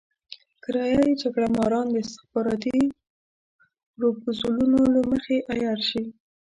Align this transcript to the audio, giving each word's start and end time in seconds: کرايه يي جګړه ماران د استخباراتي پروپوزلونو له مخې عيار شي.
کرايه 0.63 1.01
يي 1.07 1.13
جګړه 1.21 1.47
ماران 1.57 1.87
د 1.91 1.95
استخباراتي 2.03 2.77
پروپوزلونو 3.95 4.79
له 4.95 5.01
مخې 5.11 5.35
عيار 5.51 5.79
شي. 5.89 6.03